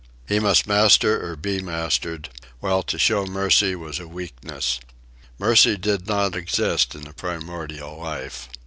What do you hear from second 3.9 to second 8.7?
a weakness. Mercy did not exist in the primordial life.